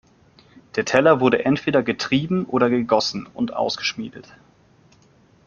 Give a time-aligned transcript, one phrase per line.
[0.77, 4.35] Der Teller wurde entweder getrieben oder gegossen und ausgeschmiedet.